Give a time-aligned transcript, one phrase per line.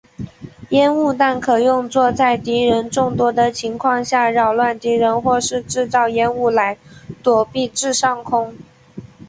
[0.69, 6.75] 烟雾弹可用作在敌人众多的情况下扰乱敌人或是制造烟雾来
[7.21, 8.55] 躲避至上空。